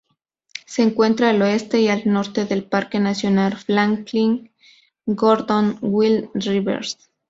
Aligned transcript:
Se 0.65 0.81
encuentra 0.81 1.29
al 1.29 1.43
oeste 1.43 1.79
y 1.79 1.87
al 1.89 2.11
norte 2.11 2.45
del 2.45 2.63
Parque 2.63 2.99
Nacional 2.99 3.55
Franklin-Gordon 3.55 5.77
Wild 5.79 6.31
Rivers. 6.33 6.97